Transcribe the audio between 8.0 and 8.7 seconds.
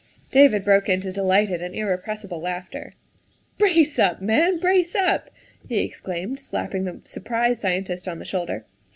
on the shoulder.